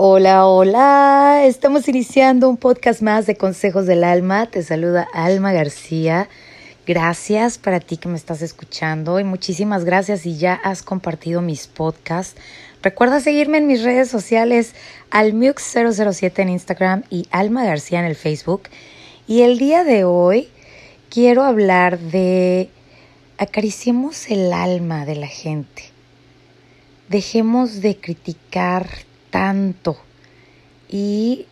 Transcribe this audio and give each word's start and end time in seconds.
Hola, 0.00 0.46
hola. 0.46 1.42
Estamos 1.44 1.88
iniciando 1.88 2.48
un 2.48 2.56
podcast 2.56 3.02
más 3.02 3.26
de 3.26 3.36
Consejos 3.36 3.84
del 3.84 4.04
Alma. 4.04 4.46
Te 4.46 4.62
saluda 4.62 5.08
Alma 5.12 5.52
García. 5.52 6.28
Gracias 6.86 7.58
para 7.58 7.80
ti 7.80 7.96
que 7.96 8.08
me 8.08 8.16
estás 8.16 8.40
escuchando 8.40 9.18
y 9.18 9.24
muchísimas 9.24 9.84
gracias 9.84 10.20
si 10.20 10.36
ya 10.36 10.54
has 10.54 10.84
compartido 10.84 11.42
mis 11.42 11.66
podcasts. 11.66 12.40
Recuerda 12.80 13.18
seguirme 13.18 13.58
en 13.58 13.66
mis 13.66 13.82
redes 13.82 14.08
sociales 14.08 14.72
almux007 15.10 16.42
en 16.42 16.50
Instagram 16.50 17.02
y 17.10 17.26
Alma 17.32 17.64
García 17.64 17.98
en 17.98 18.06
el 18.06 18.14
Facebook. 18.14 18.68
Y 19.26 19.40
el 19.42 19.58
día 19.58 19.82
de 19.82 20.04
hoy 20.04 20.48
quiero 21.10 21.42
hablar 21.42 21.98
de 21.98 22.70
acariciemos 23.36 24.30
el 24.30 24.52
alma 24.52 25.06
de 25.06 25.16
la 25.16 25.26
gente. 25.26 25.82
Dejemos 27.08 27.80
de 27.80 27.96
criticar 27.96 29.07
tanto 29.30 29.96
y 30.88 31.46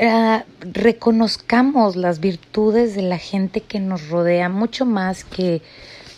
uh, 0.00 0.40
reconozcamos 0.60 1.96
las 1.96 2.20
virtudes 2.20 2.94
de 2.94 3.02
la 3.02 3.18
gente 3.18 3.60
que 3.60 3.80
nos 3.80 4.08
rodea 4.08 4.48
mucho 4.48 4.86
más 4.86 5.24
que 5.24 5.62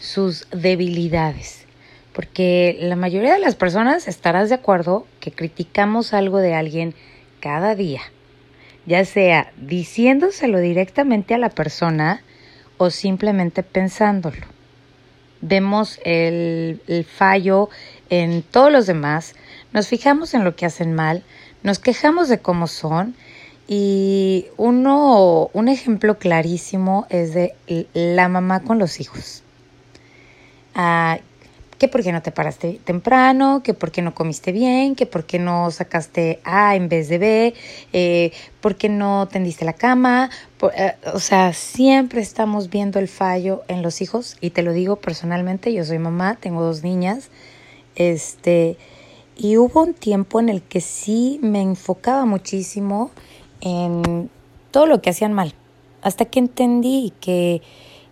sus 0.01 0.47
debilidades. 0.51 1.65
Porque 2.13 2.79
la 2.81 2.97
mayoría 2.97 3.35
de 3.35 3.41
las 3.41 3.57
personas 3.57 4.09
estarás 4.09 4.49
de 4.49 4.55
acuerdo 4.55 5.07
que 5.21 5.33
criticamos 5.33 6.15
algo 6.15 6.39
de 6.39 6.55
alguien 6.55 6.95
cada 7.41 7.75
día, 7.75 8.01
ya 8.87 9.05
sea 9.05 9.53
diciéndoselo 9.59 10.61
directamente 10.61 11.35
a 11.35 11.39
la 11.39 11.51
persona 11.51 12.23
o 12.79 12.89
simplemente 12.89 13.63
pensándolo. 13.63 14.47
Vemos 15.43 16.01
el 16.05 17.07
fallo 17.07 17.69
en 18.09 18.43
todos 18.43 18.73
los 18.73 18.87
demás, 18.87 19.35
nos 19.73 19.89
fijamos 19.89 20.35
en 20.35 20.45
lo 20.45 20.57
que 20.57 20.67
hacen 20.67 20.95
mal, 20.95 21.23
nos 21.63 21.79
quejamos 21.79 22.29
de 22.29 22.39
cómo 22.39 22.67
son 22.67 23.15
y 23.69 24.47
uno, 24.57 25.51
un 25.53 25.69
ejemplo 25.69 26.19
clarísimo 26.19 27.07
es 27.11 27.35
de 27.35 27.55
la 27.95 28.29
mamá 28.29 28.61
con 28.61 28.79
los 28.79 29.01
hijos. 29.01 29.43
Ah, 30.75 31.19
que 31.79 31.89
por 31.89 32.03
qué 32.03 32.13
no 32.13 32.23
te 32.23 32.31
paraste 32.31 32.81
temprano, 32.85 33.63
que 33.63 33.75
por 33.75 33.91
qué 33.91 34.03
no 34.03 34.15
comiste 34.15 34.53
bien, 34.53 34.95
que 34.95 35.07
por 35.07 35.25
qué 35.25 35.39
no 35.39 35.71
sacaste 35.71 36.41
A 36.45 36.75
en 36.75 36.89
vez 36.89 37.09
de 37.09 37.19
B, 37.19 37.55
eh, 37.93 38.33
por 38.61 38.77
qué 38.77 38.89
no 38.89 39.29
tendiste 39.31 39.65
la 39.65 39.75
cama. 39.75 40.31
Eh, 40.75 40.95
o 41.13 41.21
sea, 41.21 41.53
siempre 41.53 42.21
estamos 42.21 42.71
viendo 42.71 42.99
el 42.99 43.09
fallo 43.09 43.63
en 43.69 43.83
los 43.83 44.01
hijos 44.01 44.37
y 44.41 44.51
te 44.51 44.63
lo 44.63 44.73
digo 44.73 44.97
personalmente, 44.97 45.73
yo 45.73 45.85
soy 45.85 45.99
mamá, 45.99 46.37
tengo 46.41 46.63
dos 46.63 46.83
niñas, 46.83 47.29
este, 47.95 48.77
y 49.37 49.59
hubo 49.59 49.83
un 49.83 49.95
tiempo 49.95 50.41
en 50.41 50.49
el 50.49 50.63
que 50.63 50.81
sí 50.81 51.39
me 51.43 51.61
enfocaba 51.61 52.25
muchísimo 52.25 53.11
en 53.61 54.31
todo 54.71 54.87
lo 54.87 55.03
que 55.03 55.11
hacían 55.11 55.33
mal, 55.33 55.55
hasta 56.03 56.25
que 56.25 56.39
entendí 56.39 57.13
que 57.21 57.63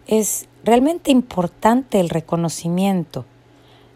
es 0.07 0.49
realmente 0.65 1.11
importante 1.11 2.01
el 2.01 2.11
reconocimiento 2.11 3.25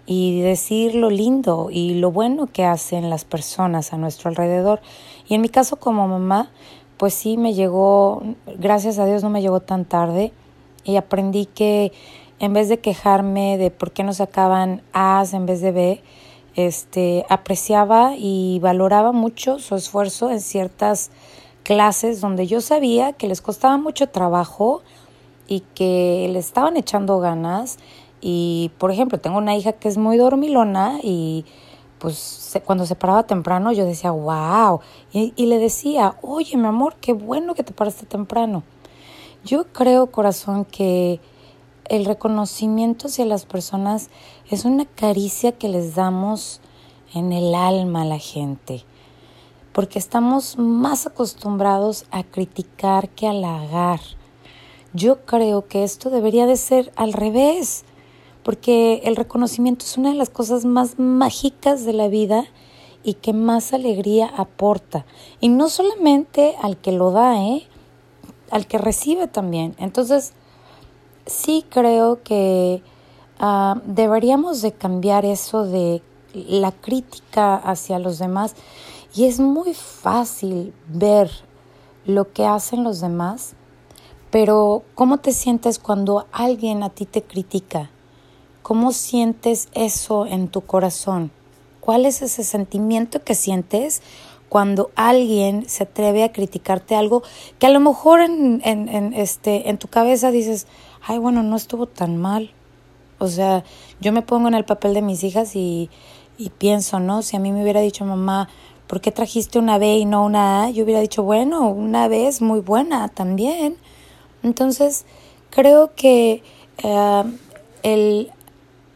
y 0.06 0.40
decir 0.40 0.94
lo 0.94 1.10
lindo 1.10 1.68
y 1.70 1.94
lo 1.94 2.10
bueno 2.10 2.46
que 2.46 2.64
hacen 2.64 3.10
las 3.10 3.26
personas 3.26 3.92
a 3.92 3.98
nuestro 3.98 4.30
alrededor. 4.30 4.80
Y 5.28 5.34
en 5.34 5.42
mi 5.42 5.50
caso 5.50 5.76
como 5.76 6.08
mamá, 6.08 6.50
pues 6.96 7.12
sí 7.12 7.36
me 7.36 7.52
llegó, 7.52 8.22
gracias 8.58 8.98
a 8.98 9.04
Dios 9.04 9.22
no 9.22 9.28
me 9.28 9.42
llegó 9.42 9.60
tan 9.60 9.84
tarde 9.84 10.32
y 10.82 10.96
aprendí 10.96 11.44
que 11.44 11.92
en 12.40 12.54
vez 12.54 12.70
de 12.70 12.78
quejarme 12.78 13.58
de 13.58 13.70
por 13.70 13.92
qué 13.92 14.02
no 14.02 14.14
sacaban 14.14 14.82
A's 14.94 15.34
en 15.34 15.44
vez 15.44 15.60
de 15.60 15.72
B, 15.72 16.02
este, 16.58 17.24
apreciaba 17.28 18.16
y 18.16 18.58
valoraba 18.58 19.12
mucho 19.12 19.60
su 19.60 19.76
esfuerzo 19.76 20.28
en 20.28 20.40
ciertas 20.40 21.12
clases 21.62 22.20
donde 22.20 22.48
yo 22.48 22.60
sabía 22.60 23.12
que 23.12 23.28
les 23.28 23.40
costaba 23.40 23.76
mucho 23.76 24.08
trabajo 24.08 24.82
y 25.46 25.60
que 25.76 26.28
le 26.32 26.40
estaban 26.40 26.76
echando 26.76 27.20
ganas. 27.20 27.78
Y, 28.20 28.72
por 28.78 28.90
ejemplo, 28.90 29.20
tengo 29.20 29.38
una 29.38 29.54
hija 29.54 29.70
que 29.70 29.86
es 29.86 29.98
muy 29.98 30.16
dormilona 30.16 30.98
y 31.00 31.44
pues 32.00 32.58
cuando 32.64 32.86
se 32.86 32.96
paraba 32.96 33.22
temprano 33.22 33.70
yo 33.70 33.84
decía, 33.84 34.10
wow. 34.10 34.80
Y, 35.12 35.32
y 35.36 35.46
le 35.46 35.60
decía, 35.60 36.16
oye, 36.22 36.56
mi 36.56 36.66
amor, 36.66 36.96
qué 37.00 37.12
bueno 37.12 37.54
que 37.54 37.62
te 37.62 37.72
paraste 37.72 38.04
temprano. 38.04 38.64
Yo 39.44 39.64
creo, 39.72 40.08
corazón, 40.10 40.64
que 40.64 41.20
el 41.88 42.04
reconocimiento 42.04 43.06
hacia 43.06 43.24
las 43.24 43.46
personas 43.46 44.10
es 44.50 44.64
una 44.64 44.86
caricia 44.86 45.52
que 45.52 45.68
les 45.68 45.94
damos 45.94 46.60
en 47.14 47.32
el 47.32 47.54
alma 47.54 48.02
a 48.02 48.06
la 48.06 48.18
gente, 48.18 48.84
porque 49.72 49.98
estamos 49.98 50.58
más 50.58 51.06
acostumbrados 51.06 52.06
a 52.10 52.22
criticar 52.24 53.10
que 53.10 53.26
a 53.26 53.30
halagar. 53.30 54.00
Yo 54.94 55.24
creo 55.26 55.68
que 55.68 55.84
esto 55.84 56.08
debería 56.08 56.46
de 56.46 56.56
ser 56.56 56.92
al 56.96 57.12
revés, 57.12 57.84
porque 58.42 59.02
el 59.04 59.16
reconocimiento 59.16 59.84
es 59.84 59.98
una 59.98 60.10
de 60.10 60.16
las 60.16 60.30
cosas 60.30 60.64
más 60.64 60.98
mágicas 60.98 61.84
de 61.84 61.92
la 61.92 62.08
vida 62.08 62.44
y 63.04 63.14
que 63.14 63.34
más 63.34 63.74
alegría 63.74 64.32
aporta. 64.34 65.04
Y 65.40 65.50
no 65.50 65.68
solamente 65.68 66.56
al 66.62 66.78
que 66.78 66.92
lo 66.92 67.10
da, 67.10 67.42
¿eh? 67.42 67.68
al 68.50 68.66
que 68.66 68.78
recibe 68.78 69.28
también. 69.28 69.76
Entonces, 69.78 70.32
sí 71.26 71.66
creo 71.68 72.22
que 72.22 72.82
uh, 73.40 73.80
deberíamos 73.84 74.62
de 74.62 74.72
cambiar 74.72 75.24
eso 75.24 75.64
de 75.64 76.02
la 76.32 76.72
crítica 76.72 77.56
hacia 77.56 77.98
los 77.98 78.18
demás 78.18 78.54
y 79.14 79.24
es 79.24 79.40
muy 79.40 79.74
fácil 79.74 80.74
ver 80.88 81.30
lo 82.04 82.32
que 82.32 82.46
hacen 82.46 82.84
los 82.84 83.00
demás, 83.00 83.54
pero 84.30 84.82
¿cómo 84.94 85.18
te 85.18 85.32
sientes 85.32 85.78
cuando 85.78 86.26
alguien 86.32 86.82
a 86.82 86.90
ti 86.90 87.06
te 87.06 87.22
critica? 87.22 87.90
¿Cómo 88.62 88.92
sientes 88.92 89.68
eso 89.72 90.26
en 90.26 90.48
tu 90.48 90.60
corazón? 90.60 91.30
¿Cuál 91.80 92.04
es 92.04 92.20
ese 92.20 92.44
sentimiento 92.44 93.24
que 93.24 93.34
sientes 93.34 94.02
cuando 94.48 94.90
alguien 94.94 95.68
se 95.68 95.84
atreve 95.84 96.24
a 96.24 96.32
criticarte 96.32 96.94
algo 96.94 97.22
que 97.58 97.66
a 97.66 97.70
lo 97.70 97.80
mejor 97.80 98.20
en, 98.20 98.60
en, 98.64 98.88
en, 98.88 99.12
este, 99.14 99.68
en 99.68 99.78
tu 99.78 99.88
cabeza 99.88 100.30
dices, 100.30 100.66
ay, 101.06 101.18
bueno, 101.18 101.42
no 101.42 101.56
estuvo 101.56 101.86
tan 101.86 102.16
mal. 102.16 102.50
O 103.18 103.28
sea, 103.28 103.64
yo 104.00 104.12
me 104.12 104.22
pongo 104.22 104.48
en 104.48 104.54
el 104.54 104.64
papel 104.64 104.94
de 104.94 105.02
mis 105.02 105.24
hijas 105.24 105.56
y, 105.56 105.90
y 106.38 106.50
pienso, 106.50 107.00
¿no? 107.00 107.22
Si 107.22 107.36
a 107.36 107.40
mí 107.40 107.52
me 107.52 107.62
hubiera 107.62 107.80
dicho 107.80 108.04
mamá, 108.04 108.48
¿por 108.86 109.00
qué 109.00 109.12
trajiste 109.12 109.58
una 109.58 109.78
B 109.78 109.96
y 109.98 110.04
no 110.04 110.24
una 110.24 110.64
A? 110.64 110.70
Yo 110.70 110.84
hubiera 110.84 111.00
dicho, 111.00 111.22
bueno, 111.22 111.68
una 111.68 112.08
B 112.08 112.26
es 112.26 112.40
muy 112.40 112.60
buena 112.60 113.08
también. 113.08 113.76
Entonces, 114.42 115.04
creo 115.50 115.94
que 115.94 116.42
eh, 116.78 117.24
el 117.82 118.32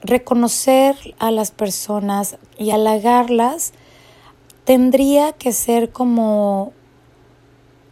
reconocer 0.02 0.96
a 1.18 1.30
las 1.30 1.50
personas 1.50 2.36
y 2.58 2.70
halagarlas 2.70 3.72
tendría 4.64 5.32
que 5.32 5.52
ser 5.52 5.90
como 5.90 6.72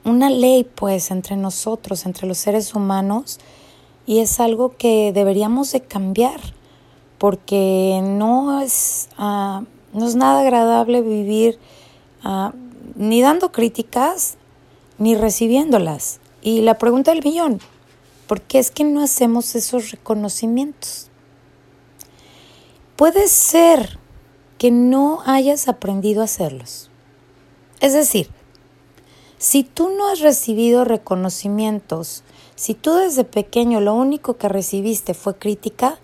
una 0.05 0.31
ley, 0.31 0.65
pues, 0.65 1.11
entre 1.11 1.37
nosotros, 1.37 2.07
entre 2.07 2.27
los 2.27 2.39
seres 2.39 2.75
humanos, 2.75 3.39
y 4.10 4.19
es 4.19 4.41
algo 4.41 4.76
que 4.76 5.12
deberíamos 5.12 5.71
de 5.71 5.82
cambiar, 5.82 6.41
porque 7.16 8.00
no 8.03 8.60
es, 8.60 9.09
uh, 9.21 9.62
no 9.93 10.04
es 10.04 10.16
nada 10.16 10.41
agradable 10.41 11.00
vivir 11.00 11.60
uh, 12.25 12.50
ni 12.97 13.22
dando 13.22 13.53
críticas 13.53 14.37
ni 14.98 15.15
recibiéndolas. 15.15 16.19
Y 16.43 16.62
la 16.62 16.76
pregunta 16.76 17.12
del 17.12 17.22
millón, 17.22 17.60
¿por 18.26 18.41
qué 18.41 18.59
es 18.59 18.72
que 18.72 18.82
no 18.82 19.00
hacemos 19.00 19.54
esos 19.54 19.93
reconocimientos? 19.93 21.09
Puede 22.97 23.28
ser 23.28 24.00
que 24.59 24.72
no 24.72 25.22
hayas 25.25 25.69
aprendido 25.69 26.22
a 26.22 26.25
hacerlos. 26.25 26.91
Es 27.78 27.92
decir, 27.92 28.28
si 29.41 29.65
tú 29.65 29.89
no 29.89 30.07
has 30.10 30.21
recibido 30.21 30.84
reconocimientos, 30.84 32.25
si 32.57 32.75
tú 32.75 32.92
desde 32.92 33.25
pequeño 33.25 33.81
lo 33.81 33.95
único 33.95 34.37
que 34.37 34.51
recibiste 34.51 35.15
fue 35.15 35.39
crítica, 35.39 35.98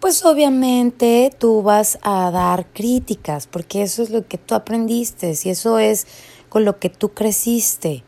pues 0.00 0.24
obviamente 0.24 1.32
tú 1.38 1.62
vas 1.62 2.00
a 2.02 2.28
dar 2.32 2.66
críticas, 2.72 3.46
porque 3.46 3.82
eso 3.82 4.02
es 4.02 4.10
lo 4.10 4.26
que 4.26 4.36
tú 4.36 4.56
aprendiste 4.56 5.32
y 5.44 5.48
eso 5.48 5.78
es 5.78 6.08
con 6.48 6.64
lo 6.64 6.80
que 6.80 6.90
tú 6.90 7.10
creciste. 7.10 8.02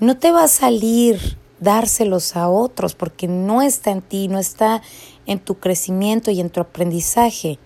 No 0.00 0.18
te 0.18 0.32
va 0.32 0.44
a 0.44 0.48
salir 0.48 1.38
dárselos 1.58 2.36
a 2.36 2.50
otros 2.50 2.94
porque 2.94 3.26
no 3.26 3.62
está 3.62 3.90
en 3.90 4.02
ti, 4.02 4.28
no 4.28 4.38
está 4.38 4.82
en 5.24 5.38
tu 5.38 5.54
crecimiento 5.54 6.30
y 6.30 6.40
en 6.40 6.50
tu 6.50 6.60
aprendizaje. 6.60 7.58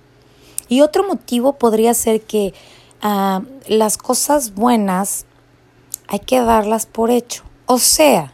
Y 0.68 0.82
otro 0.82 1.04
motivo 1.04 1.54
podría 1.54 1.94
ser 1.94 2.20
que 2.20 2.54
uh, 3.02 3.44
las 3.66 3.98
cosas 3.98 4.54
buenas 4.54 5.25
hay 6.08 6.20
que 6.20 6.40
darlas 6.40 6.86
por 6.86 7.10
hecho. 7.10 7.44
O 7.66 7.78
sea, 7.78 8.32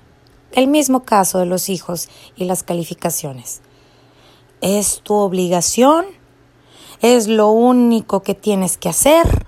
el 0.52 0.66
mismo 0.66 1.04
caso 1.04 1.38
de 1.38 1.46
los 1.46 1.69
hijos 1.69 2.08
y 2.36 2.44
las 2.44 2.62
calificaciones. 2.62 3.62
Es 4.60 5.00
tu 5.02 5.14
obligación, 5.14 6.06
es 7.00 7.26
lo 7.26 7.50
único 7.50 8.22
que 8.22 8.34
tienes 8.34 8.76
que 8.76 8.88
hacer, 8.88 9.46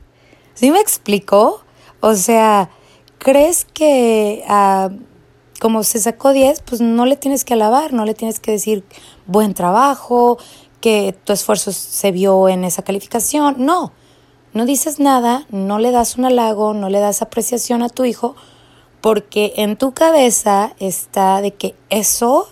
¿Sí 0.54 0.70
me 0.70 0.80
explicó? 0.80 1.62
O 2.00 2.14
sea, 2.14 2.70
¿crees 3.18 3.64
que 3.64 4.44
ah, 4.48 4.90
como 5.60 5.82
se 5.82 5.98
sacó 5.98 6.32
10, 6.32 6.62
pues 6.62 6.80
no 6.80 7.06
le 7.06 7.16
tienes 7.16 7.44
que 7.44 7.54
alabar, 7.54 7.92
no 7.92 8.04
le 8.04 8.14
tienes 8.14 8.38
que 8.38 8.52
decir 8.52 8.84
buen 9.26 9.52
trabajo, 9.54 10.38
que 10.80 11.16
tu 11.24 11.32
esfuerzo 11.32 11.72
se 11.72 12.12
vio 12.12 12.48
en 12.48 12.62
esa 12.62 12.82
calificación? 12.82 13.56
No, 13.58 13.92
no 14.54 14.64
dices 14.66 15.00
nada, 15.00 15.46
no 15.50 15.78
le 15.78 15.90
das 15.90 16.16
un 16.16 16.24
halago, 16.24 16.74
no 16.74 16.88
le 16.88 17.00
das 17.00 17.22
apreciación 17.22 17.82
a 17.82 17.88
tu 17.88 18.04
hijo, 18.04 18.36
porque 19.00 19.52
en 19.56 19.76
tu 19.76 19.92
cabeza 19.92 20.74
está 20.78 21.42
de 21.42 21.52
que 21.52 21.74
eso 21.90 22.48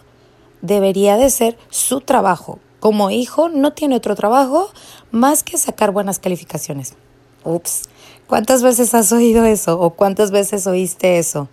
debería 0.61 1.17
de 1.17 1.31
ser 1.31 1.57
su 1.71 2.01
trabajo. 2.01 2.59
Como 2.81 3.11
hijo 3.11 3.49
no 3.49 3.73
tiene 3.73 3.97
otro 3.97 4.17
trabajo 4.17 4.69
más 5.13 5.45
que 5.45 5.57
sacar 5.57 5.93
buenas 5.93 6.19
calificaciones. 6.19 6.95
Ups, 7.45 7.83
¿cuántas 8.27 8.63
veces 8.63 8.95
has 8.95 9.13
oído 9.13 9.45
eso 9.45 9.81
o 9.81 9.91
cuántas 9.91 10.33
veces 10.33 10.67
oíste 10.67 11.19
eso? 11.19 11.49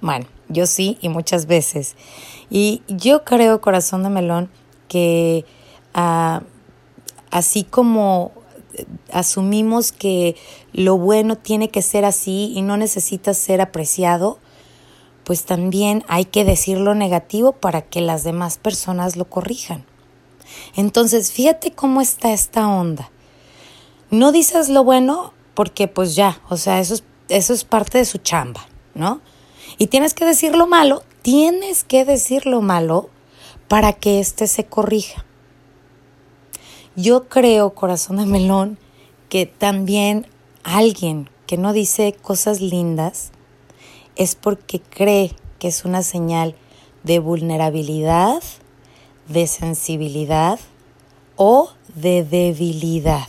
Bueno, 0.00 0.26
yo 0.48 0.66
sí 0.66 0.98
y 1.02 1.10
muchas 1.10 1.46
veces. 1.46 1.96
Y 2.48 2.82
yo 2.88 3.24
creo, 3.24 3.60
corazón 3.60 4.02
de 4.02 4.08
melón, 4.08 4.50
que 4.88 5.44
ah, 5.92 6.42
así 7.30 7.64
como 7.64 8.32
asumimos 9.10 9.92
que 9.92 10.36
lo 10.72 10.98
bueno 10.98 11.36
tiene 11.36 11.68
que 11.68 11.82
ser 11.82 12.04
así 12.04 12.52
y 12.54 12.62
no 12.62 12.76
necesita 12.76 13.34
ser 13.34 13.60
apreciado, 13.60 14.38
pues 15.24 15.44
también 15.44 16.04
hay 16.08 16.24
que 16.24 16.44
decir 16.44 16.78
lo 16.78 16.94
negativo 16.94 17.52
para 17.52 17.82
que 17.82 18.00
las 18.00 18.24
demás 18.24 18.58
personas 18.58 19.16
lo 19.16 19.26
corrijan. 19.26 19.84
Entonces, 20.74 21.32
fíjate 21.32 21.72
cómo 21.72 22.00
está 22.00 22.32
esta 22.32 22.68
onda. 22.68 23.10
No 24.10 24.32
dices 24.32 24.68
lo 24.68 24.84
bueno 24.84 25.32
porque 25.54 25.88
pues 25.88 26.14
ya, 26.14 26.40
o 26.48 26.56
sea, 26.56 26.80
eso 26.80 26.94
es, 26.94 27.04
eso 27.28 27.52
es 27.52 27.64
parte 27.64 27.98
de 27.98 28.04
su 28.04 28.18
chamba, 28.18 28.66
¿no? 28.94 29.20
Y 29.78 29.86
tienes 29.86 30.14
que 30.14 30.24
decir 30.24 30.54
lo 30.54 30.66
malo, 30.66 31.02
tienes 31.22 31.84
que 31.84 32.04
decir 32.04 32.46
lo 32.46 32.60
malo 32.60 33.08
para 33.68 33.92
que 33.92 34.20
éste 34.20 34.46
se 34.46 34.64
corrija. 34.64 35.24
Yo 36.96 37.28
creo, 37.28 37.74
corazón 37.74 38.18
de 38.18 38.26
melón, 38.26 38.78
que 39.30 39.46
también 39.46 40.26
alguien 40.62 41.30
que 41.46 41.56
no 41.56 41.72
dice 41.72 42.12
cosas 42.12 42.60
lindas 42.60 43.30
es 44.14 44.34
porque 44.34 44.80
cree 44.80 45.34
que 45.58 45.68
es 45.68 45.86
una 45.86 46.02
señal 46.02 46.54
de 47.02 47.18
vulnerabilidad, 47.18 48.42
de 49.26 49.46
sensibilidad 49.46 50.60
o 51.36 51.70
de 51.94 52.24
debilidad. 52.24 53.26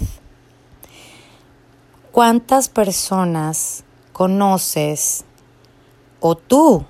¿Cuántas 2.12 2.68
personas 2.68 3.86
conoces 4.12 5.24
o 6.20 6.36
tú 6.36 6.86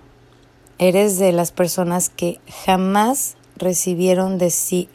eres 0.80 1.20
de 1.20 1.32
las 1.34 1.52
personas 1.52 2.10
que 2.10 2.42
jamás 2.66 3.36
recibieron 3.64 4.38
de, 4.38 4.54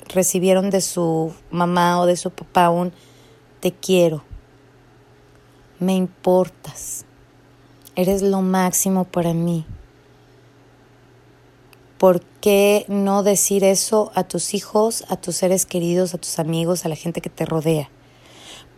recibieron 0.08 0.70
de 0.70 0.80
su 0.80 1.32
mamá 1.50 2.00
o 2.00 2.06
de 2.06 2.16
su 2.16 2.30
papá 2.30 2.70
un 2.70 2.92
te 3.60 3.72
quiero, 3.72 4.22
me 5.80 5.94
importas, 5.94 7.04
eres 7.96 8.22
lo 8.22 8.42
máximo 8.42 9.04
para 9.04 9.34
mí. 9.34 9.66
¿Por 11.98 12.22
qué 12.40 12.84
no 12.86 13.24
decir 13.24 13.64
eso 13.64 14.12
a 14.14 14.22
tus 14.22 14.54
hijos, 14.54 15.04
a 15.08 15.16
tus 15.16 15.34
seres 15.34 15.66
queridos, 15.66 16.14
a 16.14 16.18
tus 16.18 16.38
amigos, 16.38 16.84
a 16.84 16.88
la 16.88 16.94
gente 16.94 17.20
que 17.20 17.30
te 17.30 17.44
rodea? 17.44 17.90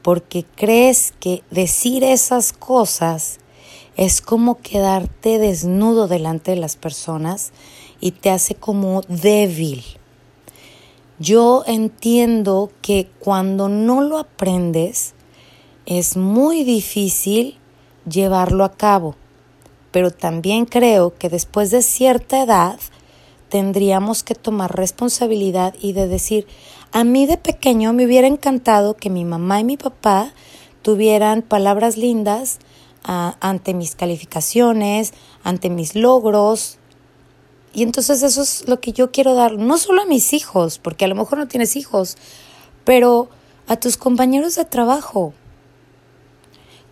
Porque 0.01 0.47
crees 0.57 1.13
que 1.21 1.43
decir 1.51 2.03
esas 2.03 2.55
cosas 2.55 3.41
es 3.97 4.23
como 4.23 4.59
quedarte 4.63 5.39
desnudo 5.39 6.09
delante 6.09 6.53
de 6.53 6.57
las 6.57 6.77
personas 6.77 7.53
y 8.01 8.13
te 8.13 8.31
hace 8.31 8.55
como 8.55 9.03
débil. 9.03 9.85
Yo 11.19 11.65
entiendo 11.67 12.71
que 12.81 13.11
cuando 13.19 13.69
no 13.69 14.01
lo 14.01 14.19
aprendes 14.19 15.15
es 15.87 16.17
muy 16.17 16.65
difícil 16.65 17.59
llevarlo 18.09 18.65
a 18.65 18.73
cabo, 18.73 19.17
pero 19.91 20.11
también 20.11 20.65
creo 20.65 21.15
que 21.15 21.29
después 21.29 21.71
de 21.71 21.83
cierta 21.83 22.43
edad 22.43 22.79
tendríamos 23.51 24.23
que 24.23 24.35
tomar 24.35 24.75
responsabilidad 24.75 25.75
y 25.81 25.93
de 25.93 26.09
decir, 26.09 26.47
a 26.93 27.05
mí 27.05 27.27
de 27.27 27.37
pequeño 27.37 27.93
me 27.93 28.07
hubiera 28.07 28.27
encantado 28.27 28.97
que 28.97 29.11
mi 29.11 29.25
mamá 29.25 29.61
y 29.61 29.65
mi 29.65 29.77
papá 29.77 30.33
tuvieran 30.83 31.43
palabras 31.43 31.97
lindas 31.97 32.61
ante 33.03 33.75
mis 33.75 33.95
calificaciones, 33.95 35.13
ante 35.43 35.71
mis 35.71 35.95
logros. 35.95 36.79
Y 37.73 37.83
entonces 37.83 38.23
eso 38.23 38.43
es 38.43 38.69
lo 38.69 38.81
que 38.81 38.93
yo 38.93 39.13
quiero 39.13 39.35
dar, 39.35 39.53
no 39.53 39.79
solo 39.79 40.03
a 40.03 40.07
mis 40.07 40.33
hijos, 40.33 40.79
porque 40.79 41.05
a 41.05 41.09
lo 41.09 41.15
mejor 41.15 41.39
no 41.39 41.49
tienes 41.49 41.77
hijos, 41.77 42.17
pero 42.85 43.29
a 43.69 43.77
tus 43.77 43.97
compañeros 43.97 44.57
de 44.57 44.65
trabajo. 44.65 45.33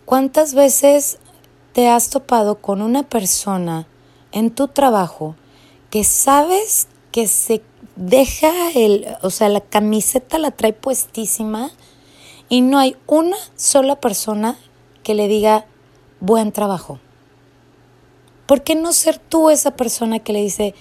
¿Cuántas 0.05 0.53
veces 0.53 1.19
te 1.73 1.89
has 1.89 2.09
topado 2.09 2.55
con 2.55 2.81
una 2.81 3.03
persona 3.03 3.87
en 4.31 4.51
tu 4.51 4.67
trabajo 4.69 5.35
que 5.89 6.03
sabes 6.03 6.87
que 7.11 7.27
se 7.27 7.61
deja 7.95 8.71
el, 8.75 9.05
o 9.21 9.29
sea, 9.29 9.49
la 9.49 9.61
camiseta 9.61 10.37
la 10.37 10.51
trae 10.51 10.73
puestísima 10.73 11.71
y 12.47 12.61
no 12.61 12.79
hay 12.79 12.95
una 13.07 13.37
sola 13.55 13.99
persona 13.99 14.57
que 15.03 15.13
le 15.13 15.27
diga, 15.27 15.65
buen 16.19 16.51
trabajo. 16.51 16.99
¿Por 18.49 18.63
qué 18.63 18.73
no 18.73 18.93
ser 18.93 19.19
tú 19.19 19.51
esa 19.51 19.75
persona 19.75 20.17
que 20.17 20.33
le 20.33 20.41
dice, 20.41 20.73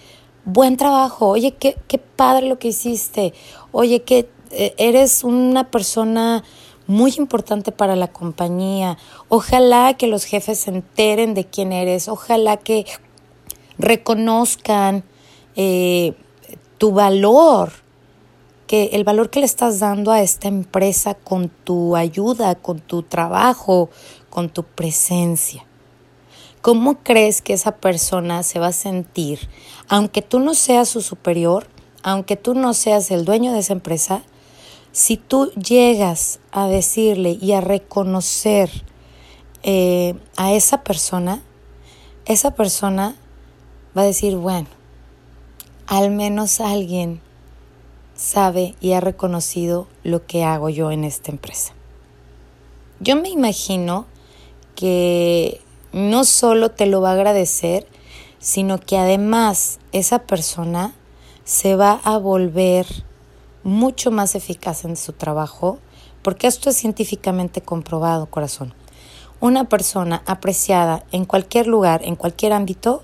buen 0.46 0.78
trabajo, 0.78 1.28
oye, 1.28 1.52
qué, 1.52 1.76
qué 1.86 1.98
padre 1.98 2.48
lo 2.48 2.58
que 2.58 2.68
hiciste, 2.68 3.34
oye, 3.72 4.04
que 4.04 4.30
eh, 4.52 4.72
eres 4.78 5.22
una 5.22 5.70
persona 5.70 6.44
muy 6.86 7.12
importante 7.18 7.70
para 7.70 7.94
la 7.94 8.08
compañía, 8.08 8.96
ojalá 9.28 9.98
que 9.98 10.06
los 10.06 10.24
jefes 10.24 10.60
se 10.60 10.70
enteren 10.70 11.34
de 11.34 11.44
quién 11.44 11.72
eres, 11.72 12.08
ojalá 12.08 12.56
que 12.56 12.86
reconozcan 13.76 15.04
eh, 15.54 16.14
tu 16.78 16.92
valor, 16.92 17.72
que 18.66 18.84
el 18.94 19.04
valor 19.04 19.28
que 19.28 19.40
le 19.40 19.44
estás 19.44 19.78
dando 19.78 20.10
a 20.10 20.22
esta 20.22 20.48
empresa 20.48 21.12
con 21.12 21.50
tu 21.50 21.96
ayuda, 21.96 22.54
con 22.54 22.80
tu 22.80 23.02
trabajo, 23.02 23.90
con 24.30 24.48
tu 24.48 24.62
presencia. 24.62 25.67
¿Cómo 26.68 26.98
crees 27.02 27.40
que 27.40 27.54
esa 27.54 27.76
persona 27.76 28.42
se 28.42 28.58
va 28.58 28.66
a 28.66 28.72
sentir, 28.72 29.48
aunque 29.88 30.20
tú 30.20 30.38
no 30.38 30.52
seas 30.52 30.86
su 30.86 31.00
superior, 31.00 31.66
aunque 32.02 32.36
tú 32.36 32.52
no 32.52 32.74
seas 32.74 33.10
el 33.10 33.24
dueño 33.24 33.54
de 33.54 33.60
esa 33.60 33.72
empresa, 33.72 34.22
si 34.92 35.16
tú 35.16 35.50
llegas 35.52 36.40
a 36.52 36.66
decirle 36.66 37.38
y 37.40 37.52
a 37.52 37.62
reconocer 37.62 38.68
eh, 39.62 40.14
a 40.36 40.52
esa 40.52 40.84
persona, 40.84 41.42
esa 42.26 42.54
persona 42.54 43.16
va 43.96 44.02
a 44.02 44.04
decir, 44.04 44.36
bueno, 44.36 44.68
al 45.86 46.10
menos 46.10 46.60
alguien 46.60 47.22
sabe 48.14 48.74
y 48.82 48.92
ha 48.92 49.00
reconocido 49.00 49.88
lo 50.04 50.26
que 50.26 50.44
hago 50.44 50.68
yo 50.68 50.92
en 50.92 51.04
esta 51.04 51.32
empresa. 51.32 51.72
Yo 53.00 53.16
me 53.16 53.30
imagino 53.30 54.04
que 54.74 55.62
no 55.92 56.24
solo 56.24 56.70
te 56.70 56.86
lo 56.86 57.00
va 57.00 57.10
a 57.10 57.14
agradecer, 57.14 57.86
sino 58.38 58.78
que 58.78 58.96
además 58.96 59.78
esa 59.92 60.20
persona 60.20 60.94
se 61.44 61.76
va 61.76 62.00
a 62.04 62.18
volver 62.18 62.86
mucho 63.62 64.10
más 64.10 64.34
eficaz 64.34 64.84
en 64.84 64.96
su 64.96 65.12
trabajo, 65.12 65.78
porque 66.22 66.46
esto 66.46 66.70
es 66.70 66.76
científicamente 66.76 67.60
comprobado, 67.60 68.26
corazón. 68.26 68.74
Una 69.40 69.68
persona 69.68 70.22
apreciada 70.26 71.04
en 71.12 71.24
cualquier 71.24 71.66
lugar, 71.66 72.02
en 72.04 72.16
cualquier 72.16 72.52
ámbito, 72.52 73.02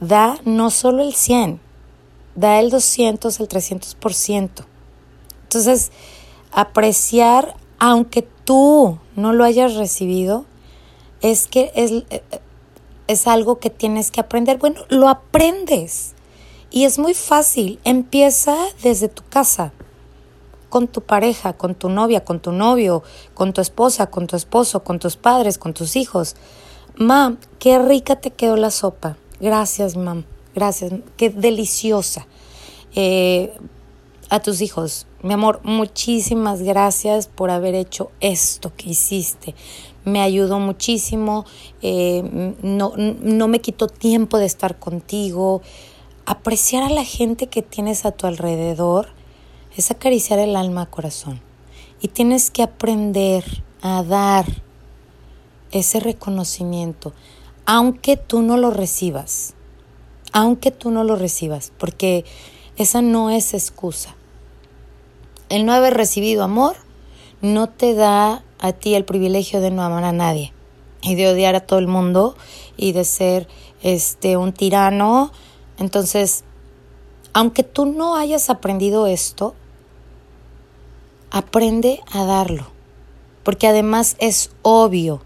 da 0.00 0.38
no 0.44 0.70
solo 0.70 1.02
el 1.02 1.14
100, 1.14 1.60
da 2.34 2.60
el 2.60 2.70
200, 2.70 3.40
el 3.40 3.48
300%. 3.48 4.66
Entonces, 5.42 5.92
apreciar, 6.52 7.56
aunque 7.78 8.22
tú 8.44 8.98
no 9.16 9.32
lo 9.32 9.44
hayas 9.44 9.74
recibido, 9.74 10.46
es 11.24 11.46
que 11.46 11.72
es, 11.74 11.90
eh, 12.10 12.22
es 13.06 13.26
algo 13.26 13.58
que 13.58 13.70
tienes 13.70 14.10
que 14.10 14.20
aprender. 14.20 14.58
Bueno, 14.58 14.82
lo 14.90 15.08
aprendes. 15.08 16.12
Y 16.70 16.84
es 16.84 16.98
muy 16.98 17.14
fácil. 17.14 17.80
Empieza 17.84 18.54
desde 18.82 19.08
tu 19.08 19.22
casa, 19.30 19.72
con 20.68 20.86
tu 20.86 21.00
pareja, 21.00 21.54
con 21.54 21.74
tu 21.74 21.88
novia, 21.88 22.24
con 22.24 22.40
tu 22.40 22.52
novio, 22.52 23.02
con 23.32 23.54
tu 23.54 23.62
esposa, 23.62 24.10
con 24.10 24.26
tu 24.26 24.36
esposo, 24.36 24.84
con 24.84 24.98
tus 24.98 25.16
padres, 25.16 25.56
con 25.56 25.72
tus 25.72 25.96
hijos. 25.96 26.36
Mam, 26.96 27.38
qué 27.58 27.78
rica 27.78 28.16
te 28.16 28.30
quedó 28.30 28.56
la 28.56 28.70
sopa. 28.70 29.16
Gracias, 29.40 29.96
mam. 29.96 30.24
Gracias. 30.54 30.92
Qué 31.16 31.30
deliciosa. 31.30 32.26
Eh, 32.94 33.56
a 34.28 34.40
tus 34.40 34.60
hijos, 34.60 35.06
mi 35.22 35.32
amor, 35.32 35.60
muchísimas 35.64 36.60
gracias 36.62 37.28
por 37.28 37.50
haber 37.50 37.74
hecho 37.74 38.10
esto 38.20 38.72
que 38.76 38.90
hiciste. 38.90 39.54
Me 40.04 40.20
ayudó 40.20 40.58
muchísimo, 40.58 41.44
eh, 41.82 42.54
no, 42.62 42.92
no 42.96 43.48
me 43.48 43.60
quitó 43.60 43.88
tiempo 43.88 44.38
de 44.38 44.46
estar 44.46 44.78
contigo. 44.78 45.62
Apreciar 46.26 46.82
a 46.82 46.90
la 46.90 47.04
gente 47.04 47.46
que 47.46 47.62
tienes 47.62 48.04
a 48.04 48.12
tu 48.12 48.26
alrededor 48.26 49.08
es 49.76 49.90
acariciar 49.90 50.38
el 50.38 50.56
alma 50.56 50.86
corazón. 50.86 51.40
Y 52.00 52.08
tienes 52.08 52.50
que 52.50 52.62
aprender 52.62 53.44
a 53.80 54.02
dar 54.02 54.46
ese 55.72 56.00
reconocimiento, 56.00 57.12
aunque 57.66 58.16
tú 58.16 58.42
no 58.42 58.56
lo 58.56 58.70
recibas, 58.70 59.54
aunque 60.32 60.70
tú 60.70 60.90
no 60.90 61.04
lo 61.04 61.16
recibas, 61.16 61.72
porque 61.78 62.24
esa 62.76 63.02
no 63.02 63.30
es 63.30 63.54
excusa. 63.54 64.14
El 65.48 65.66
no 65.66 65.72
haber 65.72 65.94
recibido 65.94 66.44
amor 66.44 66.76
no 67.44 67.68
te 67.68 67.94
da 67.94 68.42
a 68.58 68.72
ti 68.72 68.94
el 68.94 69.04
privilegio 69.04 69.60
de 69.60 69.70
no 69.70 69.82
amar 69.82 70.04
a 70.04 70.12
nadie 70.12 70.54
y 71.02 71.14
de 71.14 71.28
odiar 71.28 71.54
a 71.54 71.60
todo 71.60 71.78
el 71.78 71.88
mundo 71.88 72.36
y 72.78 72.92
de 72.92 73.04
ser 73.04 73.46
este 73.82 74.38
un 74.38 74.54
tirano. 74.54 75.30
Entonces, 75.78 76.44
aunque 77.34 77.62
tú 77.62 77.84
no 77.84 78.16
hayas 78.16 78.48
aprendido 78.48 79.06
esto, 79.06 79.54
aprende 81.30 82.00
a 82.10 82.24
darlo, 82.24 82.66
porque 83.42 83.66
además 83.66 84.16
es 84.20 84.50
obvio 84.62 85.20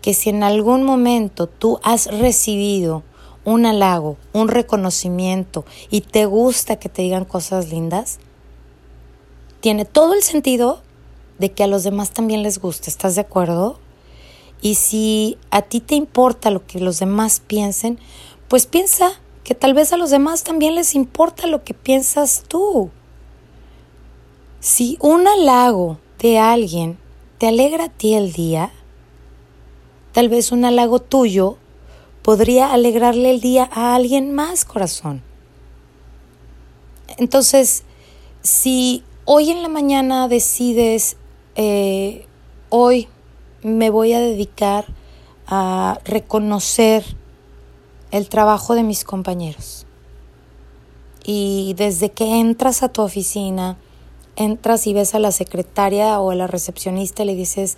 que 0.00 0.14
si 0.14 0.30
en 0.30 0.42
algún 0.42 0.82
momento 0.82 1.46
tú 1.46 1.78
has 1.82 2.06
recibido 2.06 3.02
un 3.44 3.66
halago, 3.66 4.16
un 4.32 4.48
reconocimiento 4.48 5.66
y 5.90 6.00
te 6.00 6.24
gusta 6.24 6.76
que 6.76 6.88
te 6.88 7.02
digan 7.02 7.26
cosas 7.26 7.68
lindas, 7.68 8.18
tiene 9.60 9.84
todo 9.84 10.14
el 10.14 10.22
sentido 10.22 10.80
de 11.40 11.50
que 11.50 11.64
a 11.64 11.66
los 11.66 11.82
demás 11.82 12.10
también 12.10 12.42
les 12.42 12.60
guste, 12.60 12.90
¿estás 12.90 13.14
de 13.14 13.22
acuerdo? 13.22 13.80
Y 14.60 14.74
si 14.74 15.38
a 15.50 15.62
ti 15.62 15.80
te 15.80 15.94
importa 15.94 16.50
lo 16.50 16.66
que 16.66 16.80
los 16.80 16.98
demás 16.98 17.40
piensen, 17.40 17.98
pues 18.46 18.66
piensa 18.66 19.12
que 19.42 19.54
tal 19.54 19.72
vez 19.72 19.94
a 19.94 19.96
los 19.96 20.10
demás 20.10 20.44
también 20.44 20.74
les 20.74 20.94
importa 20.94 21.46
lo 21.46 21.64
que 21.64 21.72
piensas 21.72 22.44
tú. 22.46 22.90
Si 24.60 24.98
un 25.00 25.26
halago 25.26 25.98
de 26.18 26.38
alguien 26.38 26.98
te 27.38 27.48
alegra 27.48 27.84
a 27.84 27.88
ti 27.88 28.12
el 28.12 28.32
día, 28.32 28.70
tal 30.12 30.28
vez 30.28 30.52
un 30.52 30.66
halago 30.66 31.00
tuyo 31.00 31.56
podría 32.20 32.70
alegrarle 32.70 33.30
el 33.30 33.40
día 33.40 33.66
a 33.72 33.94
alguien 33.94 34.34
más, 34.34 34.66
corazón. 34.66 35.22
Entonces, 37.16 37.84
si 38.42 39.04
hoy 39.24 39.50
en 39.50 39.62
la 39.62 39.68
mañana 39.68 40.28
decides, 40.28 41.16
eh, 41.62 42.24
hoy 42.70 43.06
me 43.62 43.90
voy 43.90 44.14
a 44.14 44.20
dedicar 44.20 44.86
a 45.46 45.98
reconocer 46.06 47.04
el 48.12 48.30
trabajo 48.30 48.74
de 48.74 48.82
mis 48.82 49.04
compañeros. 49.04 49.86
Y 51.22 51.74
desde 51.76 52.12
que 52.12 52.40
entras 52.40 52.82
a 52.82 52.88
tu 52.88 53.02
oficina, 53.02 53.76
entras 54.36 54.86
y 54.86 54.94
ves 54.94 55.14
a 55.14 55.18
la 55.18 55.32
secretaria 55.32 56.18
o 56.18 56.30
a 56.30 56.34
la 56.34 56.46
recepcionista 56.46 57.24
y 57.24 57.26
le 57.26 57.34
dices, 57.34 57.76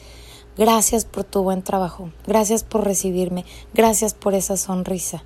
Gracias 0.57 1.07
por 1.07 1.25
tu 1.25 1.43
buen 1.43 1.62
trabajo, 1.62 2.11
gracias 2.27 2.62
por 2.62 2.85
recibirme, 2.85 3.47
gracias 3.73 4.12
por 4.12 4.35
esa 4.35 4.59
sonrisa. 4.59 5.25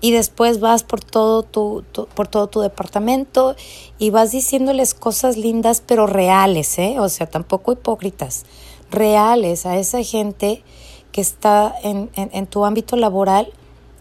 Y 0.00 0.12
después 0.12 0.60
vas 0.60 0.84
por 0.84 1.02
todo 1.02 1.42
tu, 1.42 1.84
por 2.14 2.28
todo 2.28 2.46
tu 2.46 2.60
departamento 2.60 3.56
y 3.98 4.10
vas 4.10 4.30
diciéndoles 4.30 4.94
cosas 4.94 5.36
lindas 5.36 5.82
pero 5.84 6.06
reales, 6.06 6.78
¿eh? 6.78 6.96
O 7.00 7.08
sea, 7.08 7.26
tampoco 7.26 7.72
hipócritas, 7.72 8.44
reales 8.90 9.66
a 9.66 9.76
esa 9.76 10.02
gente 10.02 10.62
que 11.10 11.20
está 11.20 11.74
en, 11.82 12.10
en 12.14 12.46
tu 12.46 12.64
ámbito 12.64 12.96
laboral 12.96 13.52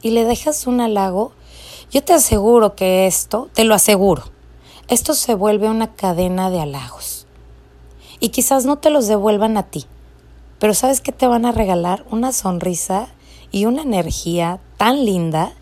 y 0.04 0.12
le 0.12 0.24
dejas 0.24 0.68
un 0.68 0.82
halago. 0.82 1.32
Yo 1.90 2.04
te 2.04 2.14
aseguro 2.14 2.76
que 2.76 3.08
esto, 3.08 3.50
te 3.54 3.64
lo 3.64 3.74
aseguro, 3.74 4.24
esto 4.88 5.14
se 5.16 5.34
vuelve 5.34 5.70
una 5.70 5.96
cadena 5.96 6.50
de 6.52 6.60
halagos 6.60 7.28
y 8.20 8.30
quizás 8.30 8.66
no 8.66 8.78
te 8.78 8.90
los 8.90 9.08
devuelvan 9.08 9.58
a 9.58 9.64
ti. 9.64 9.86
Pero 10.60 10.74
¿sabes 10.74 11.02
qué 11.02 11.12
te 11.12 11.28
van 11.28 11.46
a 11.46 11.52
regalar? 11.52 12.06
Una 12.10 12.32
sonrisa 12.32 13.10
y 13.52 13.66
una 13.66 13.84
energía 13.84 14.60
tan 14.78 15.06
linda 15.06 15.54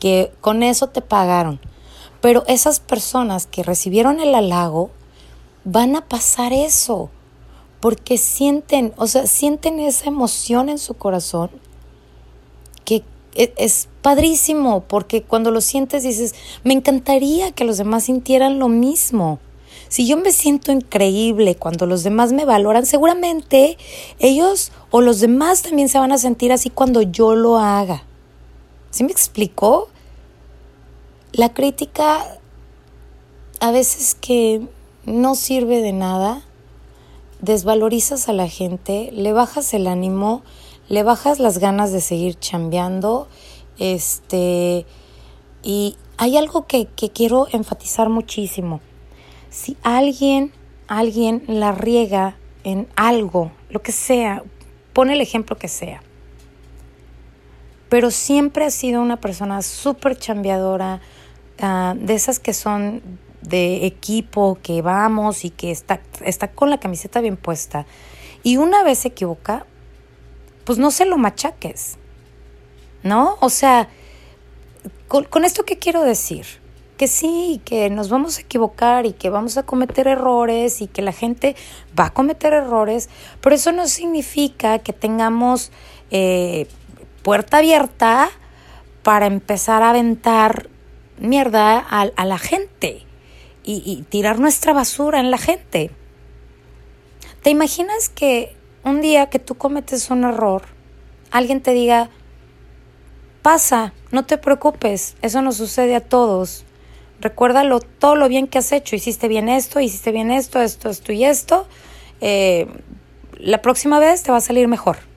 que 0.00 0.32
con 0.40 0.64
eso 0.64 0.88
te 0.88 1.02
pagaron. 1.02 1.60
Pero 2.20 2.42
esas 2.48 2.80
personas 2.80 3.46
que 3.46 3.62
recibieron 3.62 4.18
el 4.18 4.34
halago 4.34 4.90
van 5.64 5.94
a 5.94 6.06
pasar 6.06 6.52
eso 6.52 7.10
porque 7.80 8.18
sienten, 8.18 8.92
o 8.96 9.06
sea, 9.06 9.26
sienten 9.26 9.78
esa 9.80 10.08
emoción 10.08 10.68
en 10.68 10.78
su 10.78 10.94
corazón 10.94 11.50
que 12.84 13.04
e, 13.34 13.52
es 13.56 13.88
padrísimo 14.02 14.82
porque 14.86 15.22
cuando 15.22 15.50
lo 15.50 15.60
sientes 15.60 16.02
dices, 16.02 16.34
me 16.64 16.74
encantaría 16.74 17.52
que 17.52 17.64
los 17.64 17.78
demás 17.78 18.04
sintieran 18.04 18.58
lo 18.58 18.68
mismo. 18.68 19.38
Si 19.88 20.06
yo 20.06 20.16
me 20.16 20.30
siento 20.30 20.72
increíble 20.72 21.56
cuando 21.56 21.86
los 21.86 22.04
demás 22.04 22.32
me 22.32 22.44
valoran, 22.44 22.86
seguramente 22.86 23.76
ellos 24.18 24.72
o 24.90 25.00
los 25.00 25.20
demás 25.20 25.62
también 25.62 25.88
se 25.88 25.98
van 25.98 26.12
a 26.12 26.18
sentir 26.18 26.52
así 26.52 26.70
cuando 26.70 27.02
yo 27.02 27.34
lo 27.34 27.58
haga. 27.58 28.04
¿Sí 28.90 29.04
me 29.04 29.10
explicó? 29.10 29.88
La 31.32 31.54
crítica 31.54 32.38
a 33.60 33.70
veces 33.70 34.14
que 34.14 34.66
no 35.04 35.34
sirve 35.34 35.80
de 35.80 35.92
nada, 35.92 36.42
desvalorizas 37.40 38.28
a 38.28 38.32
la 38.32 38.48
gente, 38.48 39.10
le 39.12 39.32
bajas 39.32 39.72
el 39.74 39.86
ánimo, 39.86 40.42
le 40.88 41.02
bajas 41.02 41.38
las 41.38 41.58
ganas 41.58 41.92
de 41.92 42.00
seguir 42.00 42.38
chambeando, 42.38 43.28
este, 43.78 44.86
y 45.62 45.96
hay 46.16 46.36
algo 46.36 46.66
que, 46.66 46.86
que 46.86 47.10
quiero 47.10 47.46
enfatizar 47.52 48.08
muchísimo 48.08 48.80
si 49.50 49.76
alguien, 49.82 50.52
alguien 50.86 51.42
la 51.48 51.72
riega 51.72 52.36
en 52.62 52.88
algo, 52.96 53.50
lo 53.68 53.82
que 53.82 53.92
sea, 53.92 54.44
pone 54.92 55.14
el 55.14 55.20
ejemplo 55.20 55.56
que 55.56 55.68
sea, 55.68 56.02
pero 57.90 58.10
siempre 58.10 58.64
ha 58.64 58.70
sido 58.70 59.02
una 59.02 59.20
persona 59.20 59.60
súper 59.60 60.16
chambeadora, 60.16 61.00
ah, 61.60 61.94
de 61.98 62.14
esas 62.14 62.38
que 62.38 62.54
son 62.54 63.02
de 63.42 63.84
equipo, 63.84 64.58
que 64.62 64.80
vamos 64.80 65.44
y 65.44 65.50
que 65.50 65.72
está, 65.72 66.00
está 66.24 66.52
con 66.52 66.70
la 66.70 66.78
camiseta 66.78 67.20
bien 67.20 67.36
puesta, 67.36 67.84
y 68.44 68.56
una 68.56 68.84
vez 68.84 69.00
se 69.00 69.08
equivoca, 69.08 69.66
pues 70.64 70.78
no 70.78 70.92
se 70.92 71.04
lo 71.04 71.18
machaques, 71.18 71.98
¿no? 73.02 73.36
O 73.40 73.50
sea, 73.50 73.88
con, 75.08 75.44
esto 75.44 75.64
qué 75.64 75.78
quiero 75.78 76.02
decir? 76.02 76.46
que 76.96 77.08
sí, 77.08 77.62
que 77.64 77.88
nos 77.88 78.10
vamos 78.10 78.36
a 78.36 78.42
equivocar 78.42 79.06
y 79.06 79.14
que 79.14 79.30
vamos 79.30 79.56
a 79.56 79.62
cometer 79.62 80.06
errores 80.06 80.82
y 80.82 80.86
que 80.86 81.00
la 81.00 81.12
gente 81.12 81.56
va 81.98 82.08
a 82.08 82.10
cometer 82.10 82.52
errores, 82.52 83.08
pero 83.40 83.56
eso 83.56 83.72
no 83.72 83.88
significa 83.88 84.80
que 84.80 84.92
tengamos 84.92 85.72
eh, 86.10 86.68
puerta 87.22 87.58
abierta 87.58 88.30
para 89.02 89.26
empezar 89.26 89.82
a 89.82 89.90
aventar 89.90 90.68
mierda 91.18 91.78
a, 91.78 92.24
la 92.24 92.38
gente 92.38 93.04
y, 93.62 94.04
tirar 94.08 94.38
nuestra 94.38 94.72
basura 94.72 95.20
en 95.20 95.30
la 95.30 95.38
gente. 95.38 95.90
¿Te 97.42 97.50
imaginas 97.50 98.08
que 98.08 98.56
un 98.84 99.00
día 99.00 99.28
que 99.30 99.38
tú 99.38 99.54
cometes 99.54 100.10
un 100.10 100.24
error, 100.24 100.62
alguien 101.30 101.60
te 101.60 101.72
diga, 101.72 102.10
pasa, 103.42 103.92
no 104.10 104.24
te 104.24 104.38
preocupes, 104.38 105.16
eso 105.22 105.42
nos 105.42 105.56
sucede 105.56 105.94
a 105.94 106.00
todos, 106.00 106.64
recuérdalo 107.20 107.80
todo 107.80 108.16
lo 108.16 108.28
bien 108.28 108.46
que 108.46 108.58
has 108.58 108.72
hecho. 108.72 108.96
Hiciste 108.96 109.28
bien 109.28 109.48
esto, 109.48 109.80
hiciste 109.80 110.12
bien 110.12 110.30
esto, 110.30 110.60
esto, 110.60 110.88
esto 110.88 111.12
y 111.12 111.24
esto. 111.24 111.66
Eh, 112.20 112.66
la 113.38 113.62
próxima 113.62 113.98
vez 113.98 114.22
te 114.22 114.32
va 114.32 114.38
a 114.38 114.42
salir 114.42 114.68
mejor. 114.68 115.09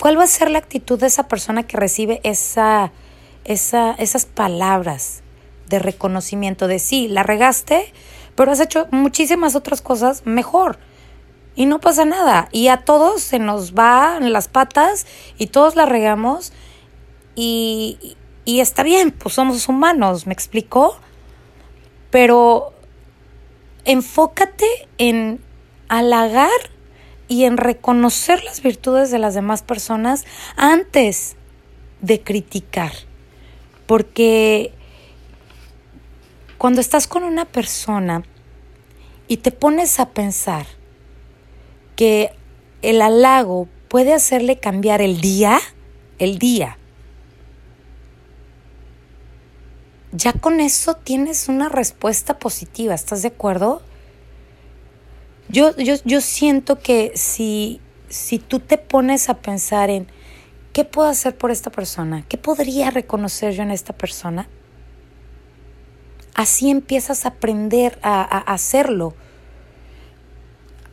¿Cuál 0.00 0.18
va 0.18 0.24
a 0.24 0.28
ser 0.28 0.50
la 0.50 0.58
actitud 0.58 0.98
de 0.98 1.08
esa 1.08 1.28
persona 1.28 1.64
que 1.64 1.76
recibe 1.76 2.20
esa, 2.24 2.90
esa, 3.44 3.92
esas 3.92 4.24
palabras 4.24 5.22
de 5.68 5.78
reconocimiento 5.78 6.68
de 6.68 6.78
sí, 6.78 7.06
la 7.06 7.22
regaste, 7.22 7.92
pero 8.34 8.50
has 8.50 8.60
hecho 8.60 8.88
muchísimas 8.92 9.54
otras 9.54 9.82
cosas 9.82 10.24
mejor? 10.24 10.78
Y 11.54 11.66
no 11.66 11.80
pasa 11.80 12.06
nada. 12.06 12.48
Y 12.50 12.68
a 12.68 12.78
todos 12.78 13.20
se 13.20 13.38
nos 13.38 13.74
van 13.74 14.32
las 14.32 14.48
patas 14.48 15.06
y 15.36 15.48
todos 15.48 15.76
la 15.76 15.84
regamos. 15.84 16.54
Y, 17.34 18.16
y 18.46 18.60
está 18.60 18.82
bien, 18.82 19.10
pues 19.10 19.34
somos 19.34 19.68
humanos, 19.68 20.26
¿me 20.26 20.32
explicó? 20.32 20.98
Pero 22.10 22.72
enfócate 23.84 24.88
en 24.96 25.40
halagar 25.88 26.48
y 27.30 27.44
en 27.44 27.58
reconocer 27.58 28.42
las 28.42 28.60
virtudes 28.60 29.12
de 29.12 29.20
las 29.20 29.34
demás 29.34 29.62
personas 29.62 30.24
antes 30.56 31.36
de 32.00 32.20
criticar. 32.20 32.90
Porque 33.86 34.74
cuando 36.58 36.80
estás 36.80 37.06
con 37.06 37.22
una 37.22 37.44
persona 37.44 38.24
y 39.28 39.36
te 39.36 39.52
pones 39.52 40.00
a 40.00 40.08
pensar 40.08 40.66
que 41.94 42.32
el 42.82 43.00
halago 43.00 43.68
puede 43.86 44.12
hacerle 44.12 44.58
cambiar 44.58 45.00
el 45.00 45.20
día, 45.20 45.60
el 46.18 46.40
día, 46.40 46.78
ya 50.10 50.32
con 50.32 50.58
eso 50.58 50.94
tienes 50.94 51.48
una 51.48 51.68
respuesta 51.68 52.40
positiva, 52.40 52.92
¿estás 52.92 53.22
de 53.22 53.28
acuerdo? 53.28 53.82
Yo, 55.50 55.76
yo, 55.76 55.94
yo 56.04 56.20
siento 56.20 56.78
que 56.78 57.10
si, 57.16 57.80
si 58.08 58.38
tú 58.38 58.60
te 58.60 58.78
pones 58.78 59.28
a 59.28 59.38
pensar 59.38 59.90
en 59.90 60.06
qué 60.72 60.84
puedo 60.84 61.08
hacer 61.08 61.36
por 61.36 61.50
esta 61.50 61.70
persona, 61.70 62.24
qué 62.28 62.38
podría 62.38 62.90
reconocer 62.90 63.52
yo 63.54 63.64
en 63.64 63.72
esta 63.72 63.92
persona, 63.92 64.48
así 66.34 66.70
empiezas 66.70 67.24
a 67.24 67.30
aprender 67.30 67.98
a, 68.02 68.22
a 68.22 68.54
hacerlo. 68.54 69.14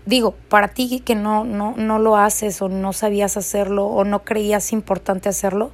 Digo, 0.08 0.36
para 0.50 0.70
ti 0.70 1.02
que 1.02 1.14
no, 1.14 1.44
no, 1.44 1.76
no 1.78 2.00
lo 2.00 2.16
haces 2.16 2.60
o 2.64 2.68
no 2.68 2.94
sabías 2.94 3.38
hacerlo 3.38 3.86
o 3.86 4.06
no 4.06 4.24
creías 4.24 4.74
importante 4.74 5.30
hacerlo, 5.30 5.72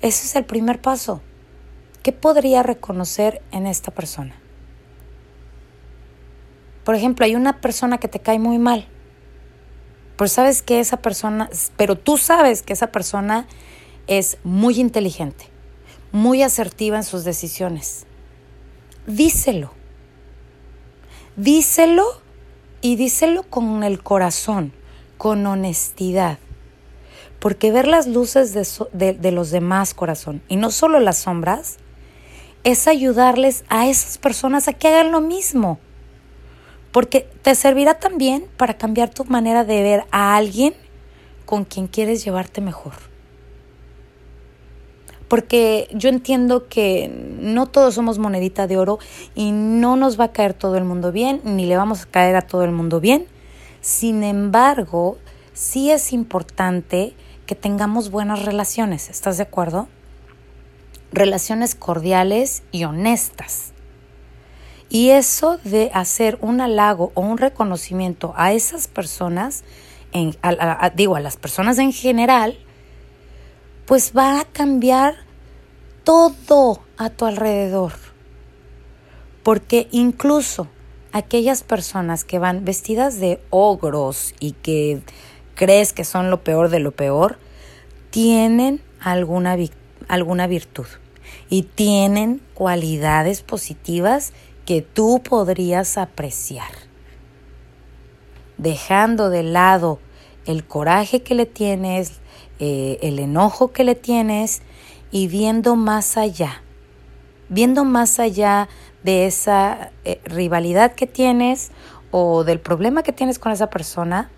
ese 0.00 0.26
es 0.26 0.34
el 0.34 0.44
primer 0.44 0.80
paso. 0.80 1.20
¿Qué 2.02 2.10
podría 2.10 2.64
reconocer 2.64 3.42
en 3.52 3.68
esta 3.68 3.92
persona? 3.92 4.34
Por 6.84 6.94
ejemplo, 6.94 7.24
hay 7.24 7.34
una 7.34 7.60
persona 7.60 7.98
que 7.98 8.08
te 8.08 8.20
cae 8.20 8.38
muy 8.38 8.58
mal, 8.58 8.86
pero 10.16 10.28
sabes 10.28 10.62
que 10.62 10.80
esa 10.80 10.98
persona, 10.98 11.48
pero 11.76 11.96
tú 11.96 12.18
sabes 12.18 12.62
que 12.62 12.72
esa 12.72 12.92
persona 12.92 13.46
es 14.06 14.38
muy 14.44 14.78
inteligente, 14.78 15.48
muy 16.12 16.42
asertiva 16.42 16.96
en 16.96 17.04
sus 17.04 17.24
decisiones. 17.24 18.06
Díselo. 19.06 19.72
Díselo 21.36 22.04
y 22.80 22.96
díselo 22.96 23.42
con 23.44 23.82
el 23.82 24.02
corazón, 24.02 24.72
con 25.18 25.44
honestidad. 25.46 26.38
Porque 27.40 27.72
ver 27.72 27.88
las 27.88 28.06
luces 28.06 28.54
de, 28.54 29.12
de, 29.14 29.32
los 29.32 29.50
demás, 29.50 29.94
corazón, 29.94 30.42
y 30.48 30.56
no 30.56 30.70
solo 30.70 31.00
las 31.00 31.18
sombras, 31.18 31.78
es 32.62 32.86
ayudarles 32.88 33.64
a 33.68 33.88
esas 33.88 34.16
personas 34.16 34.68
a 34.68 34.72
que 34.72 34.88
hagan 34.88 35.12
lo 35.12 35.20
mismo. 35.20 35.78
Porque 36.94 37.28
te 37.42 37.54
servirá 37.56 37.98
también 37.98 38.46
para 38.56 38.78
cambiar 38.78 39.10
tu 39.10 39.24
manera 39.24 39.64
de 39.64 39.82
ver 39.82 40.04
a 40.12 40.36
alguien 40.36 40.74
con 41.44 41.64
quien 41.64 41.88
quieres 41.88 42.24
llevarte 42.24 42.60
mejor. 42.60 42.94
Porque 45.26 45.88
yo 45.92 46.08
entiendo 46.08 46.68
que 46.68 47.10
no 47.40 47.66
todos 47.66 47.94
somos 47.94 48.18
monedita 48.18 48.68
de 48.68 48.78
oro 48.78 49.00
y 49.34 49.50
no 49.50 49.96
nos 49.96 50.20
va 50.20 50.26
a 50.26 50.32
caer 50.32 50.54
todo 50.54 50.76
el 50.76 50.84
mundo 50.84 51.10
bien, 51.10 51.40
ni 51.42 51.66
le 51.66 51.76
vamos 51.76 52.02
a 52.02 52.06
caer 52.06 52.36
a 52.36 52.42
todo 52.42 52.62
el 52.62 52.70
mundo 52.70 53.00
bien. 53.00 53.26
Sin 53.80 54.22
embargo, 54.22 55.18
sí 55.52 55.90
es 55.90 56.12
importante 56.12 57.14
que 57.46 57.56
tengamos 57.56 58.12
buenas 58.12 58.44
relaciones. 58.44 59.10
¿Estás 59.10 59.36
de 59.36 59.42
acuerdo? 59.42 59.88
relaciones 61.14 61.74
cordiales 61.74 62.62
y 62.72 62.84
honestas. 62.84 63.73
Y 64.94 65.10
eso 65.10 65.58
de 65.64 65.90
hacer 65.92 66.38
un 66.40 66.60
halago 66.60 67.10
o 67.14 67.20
un 67.20 67.36
reconocimiento 67.36 68.32
a 68.36 68.52
esas 68.52 68.86
personas, 68.86 69.64
en, 70.12 70.36
digo, 70.94 71.16
a 71.16 71.20
las 71.20 71.36
personas 71.36 71.80
en 71.80 71.92
general, 71.92 72.56
pues 73.86 74.12
va 74.16 74.38
a 74.38 74.44
cambiar 74.44 75.16
todo 76.04 76.80
a 76.96 77.10
tu 77.10 77.24
alrededor. 77.24 77.94
Porque 79.42 79.88
incluso 79.90 80.68
aquellas 81.10 81.64
personas 81.64 82.22
que 82.22 82.38
van 82.38 82.64
vestidas 82.64 83.18
de 83.18 83.40
ogros 83.50 84.32
y 84.38 84.52
que 84.52 85.02
crees 85.56 85.92
que 85.92 86.04
son 86.04 86.30
lo 86.30 86.44
peor 86.44 86.68
de 86.68 86.78
lo 86.78 86.92
peor, 86.92 87.40
tienen 88.10 88.80
alguna, 89.00 89.56
alguna 90.06 90.46
virtud 90.46 90.86
y 91.50 91.62
tienen 91.62 92.40
cualidades 92.54 93.42
positivas 93.42 94.32
que 94.66 94.82
tú 94.82 95.22
podrías 95.22 95.98
apreciar. 95.98 96.70
Dejando 98.56 99.30
de 99.30 99.42
lado 99.42 99.98
el 100.46 100.66
coraje 100.66 101.22
que 101.22 101.34
le 101.34 101.46
tienes, 101.46 102.20
eh, 102.58 102.98
el 103.02 103.18
enojo 103.18 103.72
que 103.72 103.84
le 103.84 103.94
tienes 103.94 104.62
y 105.10 105.28
viendo 105.28 105.76
más 105.76 106.16
allá, 106.16 106.62
viendo 107.48 107.84
más 107.84 108.18
allá 108.18 108.68
de 109.02 109.26
esa 109.26 109.92
eh, 110.04 110.20
rivalidad 110.24 110.94
que 110.94 111.06
tienes 111.06 111.70
o 112.10 112.44
del 112.44 112.60
problema 112.60 113.02
que 113.02 113.12
tienes 113.12 113.38
con 113.38 113.52
esa 113.52 113.70
persona, 113.70 114.30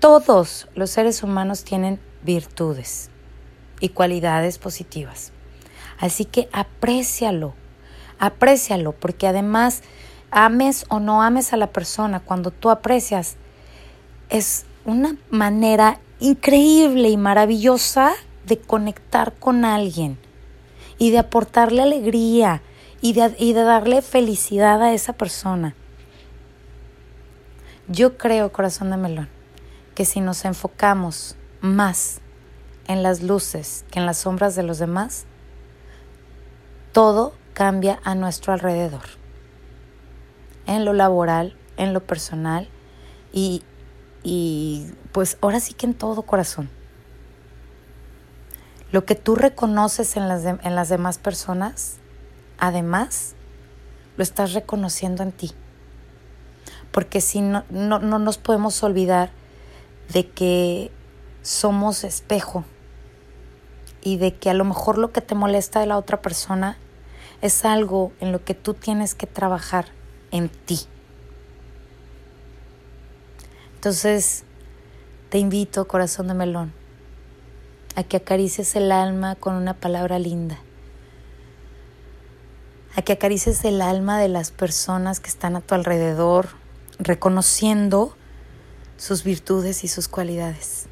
todos 0.00 0.68
los 0.74 0.90
seres 0.90 1.22
humanos 1.22 1.64
tienen 1.64 2.00
virtudes 2.22 3.10
y 3.80 3.90
cualidades 3.90 4.58
positivas. 4.58 5.32
Así 5.98 6.24
que 6.24 6.48
aprécialo, 6.52 7.54
aprécialo, 8.26 8.92
porque 8.92 9.26
además, 9.26 9.82
ames 10.30 10.86
o 10.88 11.00
no 11.00 11.22
ames 11.22 11.52
a 11.52 11.56
la 11.56 11.68
persona, 11.68 12.20
cuando 12.20 12.50
tú 12.50 12.70
aprecias, 12.70 13.36
es 14.30 14.66
una 14.84 15.16
manera 15.30 16.00
increíble 16.20 17.08
y 17.08 17.16
maravillosa 17.16 18.12
de 18.46 18.58
conectar 18.58 19.34
con 19.34 19.64
alguien 19.64 20.18
y 20.98 21.10
de 21.10 21.18
aportarle 21.18 21.82
alegría 21.82 22.62
y 23.00 23.12
de, 23.12 23.34
y 23.38 23.52
de 23.52 23.62
darle 23.62 24.02
felicidad 24.02 24.82
a 24.82 24.92
esa 24.92 25.12
persona. 25.12 25.74
Yo 27.88 28.16
creo, 28.16 28.52
corazón 28.52 28.90
de 28.90 28.96
melón, 28.96 29.28
que 29.94 30.04
si 30.04 30.20
nos 30.20 30.44
enfocamos 30.44 31.36
más 31.60 32.20
en 32.86 33.02
las 33.02 33.22
luces 33.22 33.84
que 33.90 33.98
en 33.98 34.06
las 34.06 34.18
sombras 34.18 34.54
de 34.54 34.62
los 34.62 34.78
demás, 34.78 35.26
todo 36.92 37.34
cambia 37.54 38.00
a 38.04 38.14
nuestro 38.14 38.52
alrededor, 38.52 39.04
en 40.66 40.84
lo 40.84 40.92
laboral, 40.92 41.56
en 41.76 41.94
lo 41.94 42.04
personal 42.04 42.68
y, 43.32 43.62
y 44.22 44.90
pues 45.12 45.38
ahora 45.40 45.60
sí 45.60 45.72
que 45.72 45.86
en 45.86 45.94
todo 45.94 46.22
corazón. 46.22 46.68
Lo 48.92 49.04
que 49.04 49.14
tú 49.14 49.34
reconoces 49.34 50.16
en 50.16 50.28
las, 50.28 50.44
en 50.44 50.74
las 50.74 50.88
demás 50.88 51.18
personas, 51.18 51.96
además, 52.58 53.34
lo 54.16 54.22
estás 54.22 54.52
reconociendo 54.52 55.22
en 55.22 55.32
ti. 55.32 55.52
Porque 56.92 57.20
si 57.20 57.40
no, 57.40 57.64
no, 57.70 57.98
no 57.98 58.18
nos 58.20 58.38
podemos 58.38 58.80
olvidar 58.84 59.30
de 60.12 60.30
que 60.30 60.92
somos 61.42 62.04
espejo 62.04 62.64
y 64.00 64.18
de 64.18 64.34
que 64.36 64.50
a 64.50 64.54
lo 64.54 64.64
mejor 64.64 64.98
lo 64.98 65.10
que 65.10 65.20
te 65.20 65.34
molesta 65.34 65.80
de 65.80 65.86
la 65.86 65.98
otra 65.98 66.22
persona 66.22 66.78
es 67.44 67.66
algo 67.66 68.10
en 68.20 68.32
lo 68.32 68.42
que 68.42 68.54
tú 68.54 68.72
tienes 68.72 69.14
que 69.14 69.26
trabajar 69.26 69.88
en 70.30 70.48
ti. 70.48 70.80
Entonces, 73.74 74.44
te 75.28 75.36
invito, 75.36 75.86
corazón 75.86 76.28
de 76.28 76.32
melón, 76.32 76.72
a 77.96 78.02
que 78.02 78.16
acaricies 78.16 78.74
el 78.76 78.90
alma 78.90 79.34
con 79.34 79.56
una 79.56 79.74
palabra 79.74 80.18
linda, 80.18 80.58
a 82.96 83.02
que 83.02 83.12
acaricies 83.12 83.62
el 83.66 83.82
alma 83.82 84.18
de 84.18 84.28
las 84.28 84.50
personas 84.50 85.20
que 85.20 85.28
están 85.28 85.54
a 85.54 85.60
tu 85.60 85.74
alrededor, 85.74 86.48
reconociendo 86.98 88.16
sus 88.96 89.22
virtudes 89.22 89.84
y 89.84 89.88
sus 89.88 90.08
cualidades. 90.08 90.86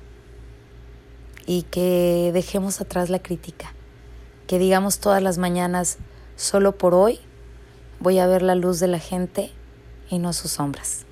Y 1.47 1.63
que 1.63 2.31
dejemos 2.35 2.83
atrás 2.83 3.09
la 3.09 3.23
crítica, 3.23 3.73
que 4.47 4.59
digamos 4.59 4.99
todas 4.99 5.23
las 5.23 5.39
mañanas, 5.39 5.97
solo 6.37 6.73
por 6.73 6.95
hoy 6.95 7.21
voy 8.01 8.19
a 8.19 8.27
ver 8.27 8.43
la 8.43 8.55
luz 8.55 8.81
de 8.81 8.89
la 8.89 8.99
gente 8.99 9.53
y 10.11 10.19
no 10.19 10.33
sus 10.33 10.53
sombras. 10.53 11.05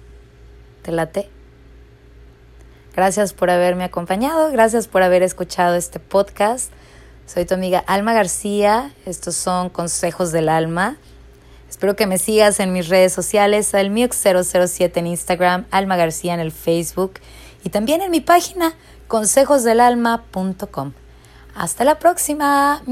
¿Te 0.83 0.93
late? 0.93 1.31
Gracias 2.95 3.33
por 3.33 3.51
haberme 3.51 3.85
acompañado, 3.85 4.51
gracias 4.51 4.89
por 4.89 5.03
haber 5.03 5.23
escuchado 5.23 5.77
este 5.77 6.01
podcast. 6.01 6.73
Soy 7.27 7.45
tu 7.45 7.55
amiga 7.55 7.79
Alma 7.87 8.13
García, 8.13 8.93
estos 9.07 9.37
son 9.37 9.71
consejos 9.71 10.33
del 10.33 10.49
alma. 10.49 10.97
Espero 11.69 11.95
que 11.95 12.07
me 12.07 12.19
sigas 12.19 12.59
en 12.59 12.73
mis 12.73 12.89
redes 12.89 13.13
sociales, 13.13 13.73
almiux007 13.73 14.97
en 14.97 15.07
Instagram, 15.07 15.67
Alma 15.71 15.97
García 15.97 16.35
en 16.35 16.41
el 16.41 16.51
Facebook 16.51 17.15
y 17.63 17.71
también 17.71 18.03
en 18.03 18.11
mi 18.11 18.21
página 18.21 18.75
consejosdelalma.com. 19.07 20.93
Hasta 21.55 21.85
la 21.85 21.99
próxima. 21.99 22.83